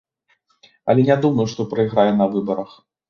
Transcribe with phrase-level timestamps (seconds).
[0.93, 2.75] Але не думаю, што прайграе на выбарах.